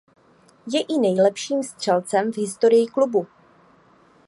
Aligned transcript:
Je 0.71 0.81
i 0.81 0.97
nejlepším 0.97 1.63
střelcem 1.63 2.31
v 2.33 2.37
historii 2.37 2.87
klubu. 2.87 3.27